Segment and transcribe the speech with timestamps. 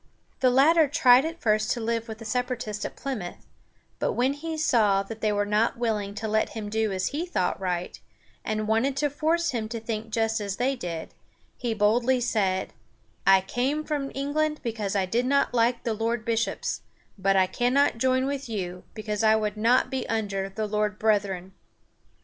[0.39, 3.45] The latter tried at first to live with the Separatists at Plymouth,
[3.99, 7.23] but when he saw that they were not willing to let him do as he
[7.23, 7.99] thought right,
[8.43, 11.13] and wanted to force him to think just as they did,
[11.55, 12.73] he boldly said:
[13.27, 16.81] "I came from England because I did not like the Lord Bishops,
[17.15, 21.53] but I cannot join with you, because I would not be under the Lord Brethren."